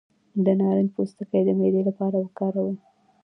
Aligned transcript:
د 0.45 0.47
نارنج 0.59 0.89
پوستکی 0.95 1.41
د 1.45 1.49
معدې 1.59 1.81
لپاره 1.89 2.15
وکاروئ 2.19 2.75